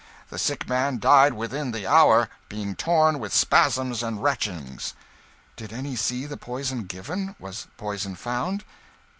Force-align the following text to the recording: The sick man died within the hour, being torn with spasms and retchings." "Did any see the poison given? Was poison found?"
The 0.29 0.39
sick 0.39 0.67
man 0.67 0.97
died 0.97 1.33
within 1.33 1.73
the 1.73 1.85
hour, 1.85 2.27
being 2.49 2.73
torn 2.75 3.19
with 3.19 3.31
spasms 3.31 4.01
and 4.01 4.17
retchings." 4.19 4.95
"Did 5.55 5.71
any 5.71 5.95
see 5.95 6.25
the 6.25 6.37
poison 6.37 6.85
given? 6.85 7.35
Was 7.37 7.67
poison 7.77 8.15
found?" 8.15 8.65